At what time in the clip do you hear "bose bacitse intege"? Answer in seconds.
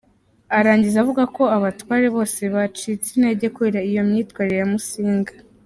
2.15-3.45